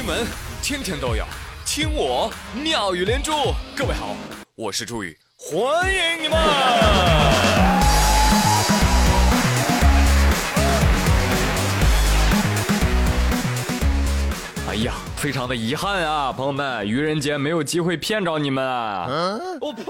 [0.00, 0.26] 新闻
[0.62, 1.26] 天天都有，
[1.66, 3.32] 听我妙语连珠。
[3.76, 4.16] 各位好，
[4.54, 6.38] 我是朱宇，欢迎你们。
[14.68, 19.06] 哎呀，非常的遗憾啊，朋友们，愚人节没有机会骗着你们啊。
[19.60, 19.84] 我呸！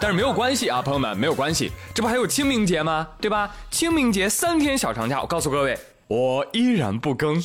[0.00, 3.06] 但是没有关系啊，朋友们，没有关系，这不还有清明节吗？
[3.20, 3.54] 对吧？
[3.70, 5.78] 清明节三天小长假，我告诉各位。
[6.12, 7.42] 我依然不更。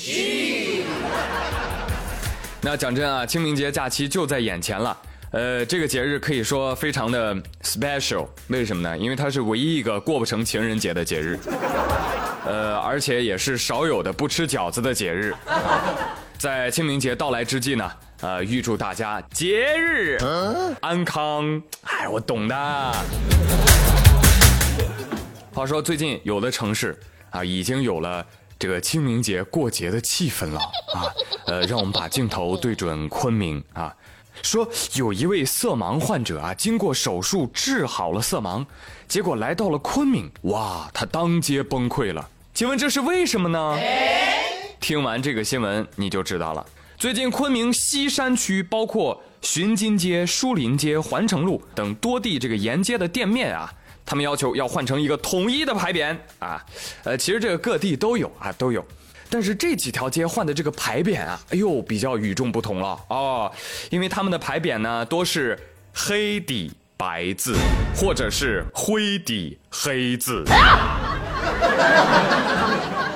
[2.59, 4.98] 那讲真啊，清明节假期就在眼前了。
[5.31, 8.98] 呃，这个节日可以说非常的 special，为什么呢？
[8.98, 11.40] 因为它是唯一一个过不成情人节的节日。
[12.45, 15.34] 呃，而且也是少有的不吃饺子的节日。
[16.38, 20.18] 在清明节到来之际呢，呃，预祝大家节日
[20.81, 21.63] 安康。
[21.84, 22.55] 哎，我懂的。
[25.54, 28.26] 话说最近有的城市啊，已经有了。
[28.60, 31.13] 这个清明节过节的气氛了啊，
[31.46, 33.96] 呃，让我们把镜头对准昆明啊，
[34.41, 38.66] 说有一位色盲患者啊，经过手术治好了色盲，
[39.08, 42.30] 结果来到了昆明，哇，他当街崩溃了。
[42.54, 43.78] 请问这是为什么呢？
[44.80, 46.66] 听完这个新闻你就知道了。
[46.98, 53.72] 最近昆明西山区，包括巡金街、书林街、环城路等多地这个沿街的店面啊。
[54.10, 56.66] 他们要求要换成一个统一的牌匾啊，
[57.04, 58.82] 呃，其实这个各地都有啊，都有，
[59.30, 63.52] 但是这几条街换的这个牌匾啊，哎呦，比较与众不同了哦，
[63.90, 65.59] 因为他们的牌匾呢多是
[65.94, 67.58] 黑底白字，
[67.97, 70.46] 或者是灰底黑字。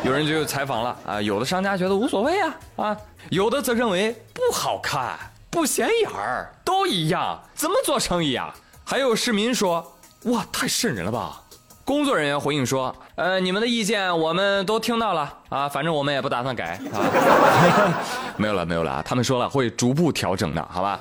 [0.04, 2.98] 有人就采访了啊，有的商家觉得无所谓啊啊，
[3.30, 5.18] 有的则认为不好看、
[5.50, 8.54] 不显眼儿，都一样，怎么做生意啊？
[8.84, 9.98] 还有市民说。
[10.26, 11.42] 哇，太瘆人了吧！
[11.84, 17.98] 工作人员回应说：“呃，你们的意见我们都听到了啊，反正我们也不打算改啊。
[18.38, 19.04] ”没有了，没有了啊！
[19.04, 21.00] 他们说了会逐步调整的，好吧？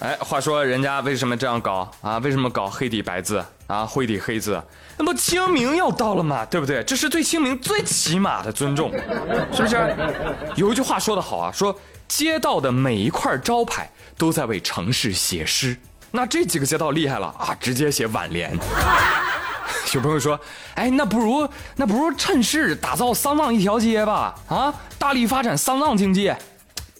[0.00, 2.16] 哎，话说人家为什么这样搞啊？
[2.18, 3.84] 为什么搞黑底白字啊？
[3.84, 4.60] 灰底黑字？
[4.96, 6.82] 那不清明要到了嘛，对不对？
[6.84, 8.90] 这是对清明最起码的尊重，
[9.52, 9.94] 是不是？
[10.56, 11.78] 有一句话说得好啊，说
[12.08, 15.76] 街道的每一块招牌都在为城市写诗。
[16.10, 17.56] 那这几个街道厉害了啊！
[17.60, 18.56] 直接写挽联。
[19.94, 20.38] 有朋友说
[20.74, 24.34] ：“哎，那不如那不如趁势打造丧葬一条街吧？
[24.48, 26.32] 啊，大力发展丧葬经济。”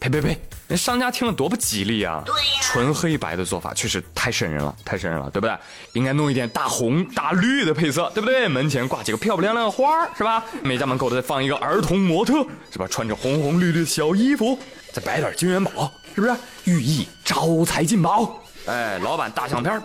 [0.01, 0.39] 呸呸呸！
[0.69, 2.23] 那商家听了多不吉利啊！
[2.27, 5.57] 对呀，纯黑白的做法确实太瘆人了，太瘆人了，对不对？
[5.93, 8.49] 应该弄一点大红大绿的配色，对不对？
[8.49, 10.43] 门前挂几个漂漂亮亮的花是吧？
[10.63, 12.87] 每家门口再放一个儿童模特，是吧？
[12.89, 14.59] 穿着红红绿绿的小衣服，
[14.93, 16.35] 再摆点金元宝，是不是？
[16.65, 18.41] 寓意招财进宝。
[18.65, 19.79] 哎，老板大相片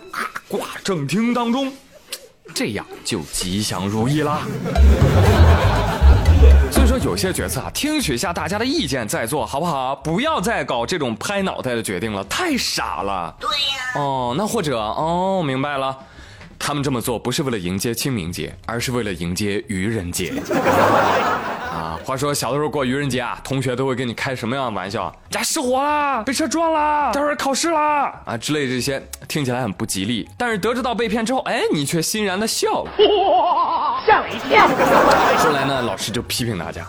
[0.48, 1.70] 挂正厅当中，
[2.56, 4.44] 这样就吉祥如意啦。
[6.72, 9.94] 所以说，有些决策啊，听取一下大家的意见再做好不好？
[9.98, 13.36] 不要再搞这种拍脑袋的决定了，太傻了。
[13.38, 13.92] 对呀。
[13.96, 15.98] 哦，那或者哦，明白了，
[16.58, 20.32] 他们这么做不是为了迎接清明节，而是为了迎接愚人节。
[22.02, 25.14] 啊，话说小的时候过愚人节啊，同学都会跟你开什么样的玩笑？
[25.30, 30.28] 家失火啦，被车撞啦，待会儿考试啦啊之类这些，听起来很不吉利。
[30.38, 32.92] 但是得知到被骗之后，哎，你却欣然的笑了，
[34.06, 34.68] 吓我一跳。
[35.38, 36.86] 后来呢，老师就批评大家，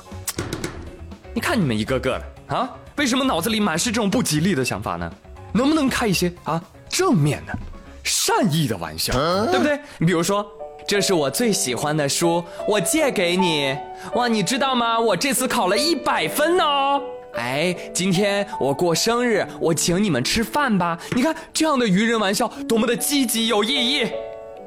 [1.34, 5.10] 你看你们一个个的啊，为什么脑子里满是这种不吉利的想法呢？
[5.52, 7.56] 能不能开一些啊正面的、
[8.02, 9.12] 善意的玩笑，
[9.46, 9.78] 对不对？
[9.98, 10.46] 你比如说。
[10.87, 13.76] 这是我最喜欢的书，我借给你。
[14.15, 14.98] 哇，你知道吗？
[14.98, 17.00] 我这次考了一百分哦。
[17.34, 20.98] 哎，今天我过生日，我请你们吃饭吧。
[21.15, 24.06] 你看这样的愚人玩笑，多么的积极有意义。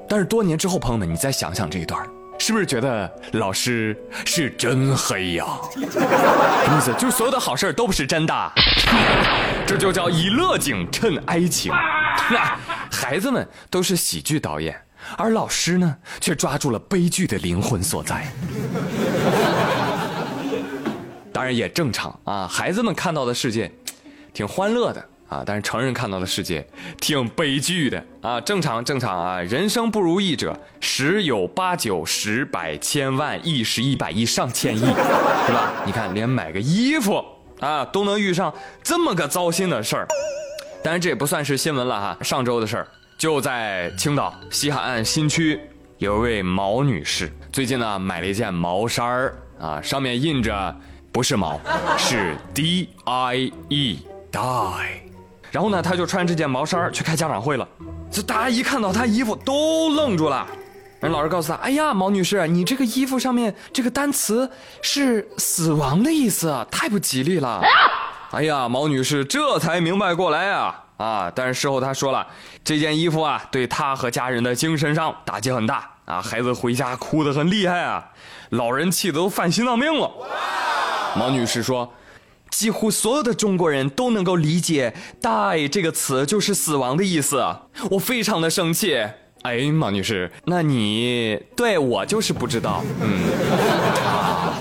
[0.09, 2.03] 但是多年之后，朋友们，你再想想这一段，
[2.39, 5.45] 是不是觉得老师是真黑呀？
[5.73, 5.79] 什
[6.71, 6.93] 么意思？
[6.97, 8.51] 就所有的好事都不是真的。
[9.67, 11.71] 这就叫以乐景衬哀情。
[12.31, 12.57] 那
[12.89, 14.75] 孩子们都是喜剧导演。
[15.17, 18.25] 而老师呢，却抓住了悲剧的灵魂所在。
[21.31, 23.69] 当然也正常啊，孩子们看到的世界
[24.33, 26.65] 挺欢乐的啊，但是成人看到的世界
[27.01, 29.41] 挺悲剧的啊，正常正常啊。
[29.41, 35.73] 人生不如意者十有八九，十百千万亿十亿百亿上千亿，是吧？
[35.85, 37.23] 你看，连买个衣服
[37.59, 40.07] 啊都能遇上这么个糟心的事儿。
[40.81, 42.87] 当然这也不算是新闻了哈，上周的事儿。
[43.25, 45.59] 就在青岛西海岸新区，
[45.97, 50.75] 有一位毛女士，最近呢买了一件毛衫儿啊，上面印着
[51.11, 51.59] 不是毛，
[51.97, 54.85] 是 D I E die。
[55.49, 57.67] 然后呢，她就穿这件毛衫儿去开家长会了。
[58.11, 60.45] 这大家一看到她衣服都愣住了，
[60.99, 64.47] 人老师告诉她：“哎呀，毛女士，你这个衣服上面这个单词
[64.83, 67.63] 是死亡的意思，太不吉利了。”
[68.29, 71.31] 哎呀，毛女士这才明白过来啊啊！
[71.33, 72.25] 但是事后他说了，
[72.63, 78.05] 这件衣服啊，对他和家人的精神上打击很大啊，孩子回家哭得很厉害啊，
[78.49, 80.11] 老人气得都犯心脏病了。
[81.15, 81.93] 毛女士说。
[82.51, 87.43] 几乎所有的中国人都能够理解 “die” 这个词就是死亡的意思，
[87.91, 88.95] 我非常的生气。
[89.41, 93.23] 哎，毛女士，那你对我就是不知道，嗯，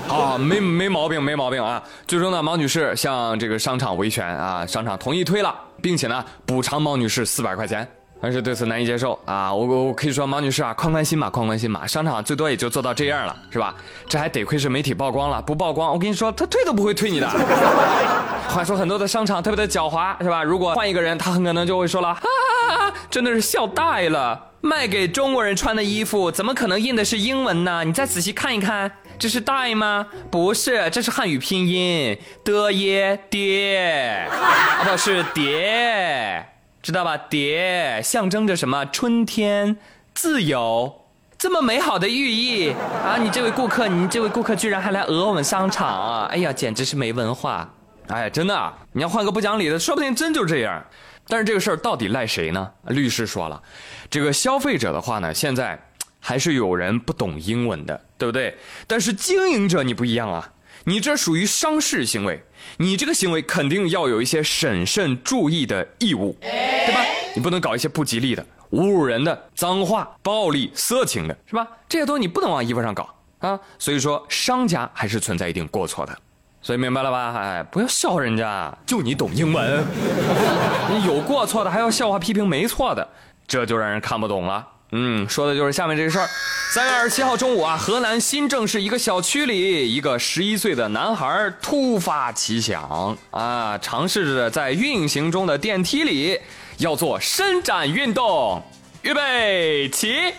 [0.09, 1.81] 啊，没没毛病，没毛病啊。
[2.05, 7.87] 最终呢，毛女士向这个商场维权啊，商场同意退了，并且呢，补偿毛女士四百块钱。
[8.21, 9.53] 但是对此难以接受啊！
[9.53, 11.85] 我我可以说，毛女士啊，宽宽心吧，宽宽心吧。
[11.85, 13.75] 商场最多也就做到这样了，是吧？
[14.07, 17.29] 这还得亏是媒体曝光了，不曝光，我跟你说，他退都不会退你的。
[18.49, 20.43] 话说很多的商场特别的狡猾，是吧？
[20.43, 22.21] 如果换一个人，他很可能就会说了，哈
[22.67, 24.41] 哈哈，真的是笑大了！
[24.65, 27.83] 卖给中国人穿的衣服，怎么可能印的是英文呢？
[27.83, 30.07] 你再仔细看一看，这是 die 吗？
[30.31, 36.43] 不是，这是汉语拼音的耶爹，啊，不是蝶。
[36.81, 37.15] 知道吧？
[37.15, 38.83] 蝶象征着什么？
[38.85, 39.77] 春天、
[40.15, 40.91] 自由，
[41.37, 42.71] 这么美好的寓意
[43.03, 43.17] 啊！
[43.21, 46.27] 你这位顾客，你这位顾客居然还来讹我们商场啊！
[46.31, 47.71] 哎呀，简直是没文化！
[48.07, 50.83] 哎，真的，你要换个不讲理的，说不定真就这样。
[51.27, 52.71] 但是这个事儿到底赖谁呢？
[52.89, 53.61] 律师说了，
[54.09, 55.79] 这个消费者的话呢，现在
[56.19, 58.55] 还是有人不懂英文的，对不对？
[58.87, 60.51] 但是经营者你不一样啊。
[60.87, 62.43] 你这属于商事行为，
[62.77, 67.03] 你这个行为肯定要有一些审慎注意的义务，对吧？
[67.35, 71.67] 你不能搞一些不吉利的、侮辱人的、脏话、暴力、色情的，是吧？
[71.89, 73.59] 这些东西你不能往衣服上搞啊。
[73.79, 76.15] 所以说，商家还是存在一定过错的。
[76.65, 77.31] 所以明白了吧？
[77.37, 79.85] 哎，不要笑人家，就你懂英文，
[80.89, 83.07] 你有过错的还要笑话批评没错的，
[83.47, 84.65] 这就让人看不懂了。
[84.91, 86.27] 嗯，说的就是下面这个事儿。
[86.73, 96.39] 三月二十七号中午啊，河南新郑市一个小区里，一个十一岁的男孩突发奇想啊，尝试着在运行中的电梯里
[96.77, 98.63] 要做伸展运动。
[99.03, 100.33] 预备起，一，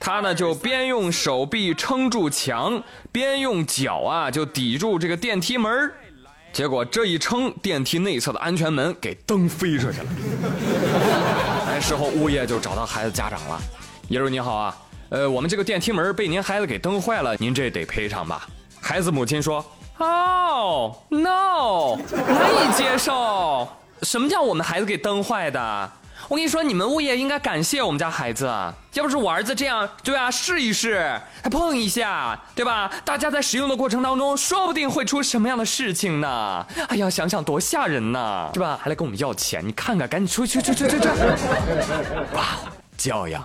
[0.00, 2.82] 他呢就边用手臂撑住墙，
[3.12, 5.92] 边用脚啊就抵住这个电梯门
[6.52, 10.06] 结果这一撑，电梯内侧的安全门给蹬飞出去了。
[11.80, 13.60] 事后，物业就找到孩子家长了。
[14.08, 14.76] 业主你好啊，
[15.10, 18.48] 呃，我们这个电梯门被您孩子给蹬坏了，您这得赔偿吧？
[18.80, 19.64] 孩子母亲说
[19.98, 21.96] ：“哦，no，
[22.26, 23.68] 难以接受。
[24.02, 25.92] 什么叫我们孩子给蹬坏的？”
[26.30, 28.46] 我跟你说，你们物业应该感谢我们家孩子，
[28.92, 30.30] 要不是我儿子这样，对吧？
[30.30, 32.88] 试一试，还碰一下，对吧？
[33.04, 36.64] 大家在使用的过程当中，说不定会出什么样的事情呢？
[36.86, 38.78] 哎呀，想想多吓人呐，是吧？
[38.80, 41.08] 还来跟我们要钱，你看看，赶紧出去，去，去，去，去！
[42.32, 42.60] 哇，
[42.96, 43.44] 教养，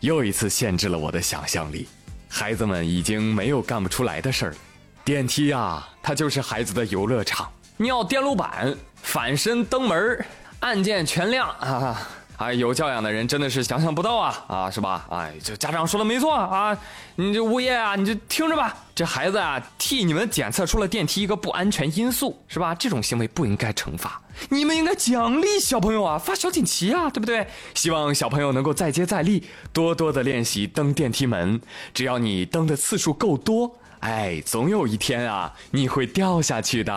[0.00, 1.88] 又一次限制了我的想象力。
[2.28, 4.56] 孩子们已经没有干不出来的事儿了。
[5.04, 7.48] 电梯啊，它就是孩子的游乐场。
[7.76, 10.26] 尿电路板，反身登门，
[10.58, 11.96] 按键全亮啊！
[12.36, 15.06] 哎，有教养的人真的是想象不到啊啊，是吧？
[15.10, 16.76] 哎，这家长说的没错啊，
[17.14, 18.76] 你这物业啊，你就听着吧。
[18.94, 22.74] 这孩子啊，替你们检测出了电梯一个不安全因素，是吧？
[22.74, 27.46] 这种行为不应该惩罚，你们应该奖励小朋友啊，发小锦旗啊，对不对？
[27.74, 31.60] 希望小朋友能够再接再厉，多多的练习蹬电梯门。
[31.92, 36.92] 只要你蹬的次数够多，哎，总有一天啊，你会掉下去的。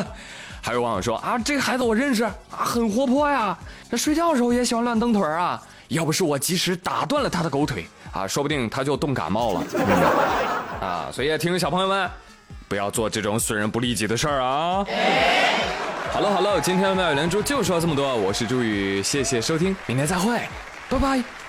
[0.62, 3.56] 还有网友说啊，这个孩子我认识啊，很活泼呀，
[3.90, 5.60] 那睡觉的时候也喜欢乱蹬腿啊。
[5.88, 9.62] 要不是我及时打断了他的狗腿啊，说不定他就冻感冒了。
[10.80, 12.08] 啊，所以也提醒小朋友们，
[12.68, 14.84] 不要做这种损人不利己的事儿啊。
[16.12, 20.40] 好了好了，今天的妙语连珠就说这么多，我是朱宇，谢谢收听，明天再会，
[20.88, 21.41] 拜拜。